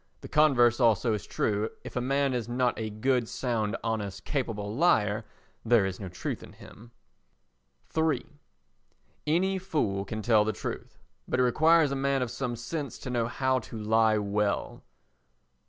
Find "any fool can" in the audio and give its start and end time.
9.27-10.23